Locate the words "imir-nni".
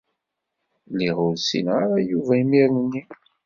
2.41-3.01